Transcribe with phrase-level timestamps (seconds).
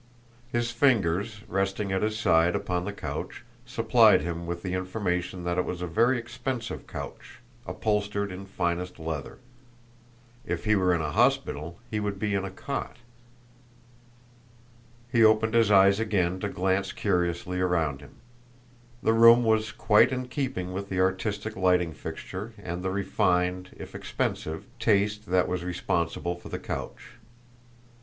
[0.51, 5.59] His fingers, resting at his side upon the couch, supplied him with the information that
[5.59, 9.37] it was a very expensive couch, upholstered in finest leather.
[10.43, 12.97] If he were in a hospital, he would be in a cot.
[15.11, 18.15] He opened his eyes again to glance curiously around him.
[19.03, 23.93] The room was quite in keeping with the artistic lighting fixture and the refined, if
[23.93, 27.17] expensive, taste that was responsible for the couch.